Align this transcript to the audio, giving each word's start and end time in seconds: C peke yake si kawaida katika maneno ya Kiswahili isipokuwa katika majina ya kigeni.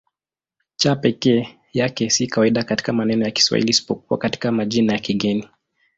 C 0.79 0.83
peke 0.95 1.59
yake 1.73 2.09
si 2.09 2.27
kawaida 2.27 2.63
katika 2.63 2.93
maneno 2.93 3.25
ya 3.25 3.31
Kiswahili 3.31 3.69
isipokuwa 3.69 4.17
katika 4.17 4.51
majina 4.51 4.93
ya 4.93 4.99
kigeni. 4.99 5.49